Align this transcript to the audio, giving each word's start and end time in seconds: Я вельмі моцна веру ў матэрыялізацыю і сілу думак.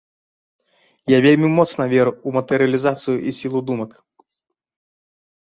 Я 1.15 1.19
вельмі 1.25 1.49
моцна 1.59 1.83
веру 1.93 2.11
ў 2.13 2.29
матэрыялізацыю 2.39 3.17
і 3.19 3.29
сілу 3.41 3.59
думак. 3.71 3.91